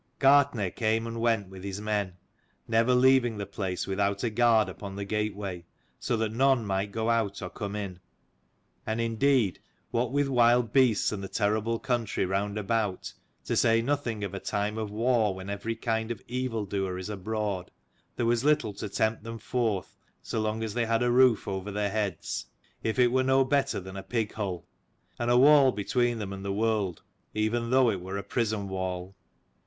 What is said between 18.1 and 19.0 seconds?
there was little to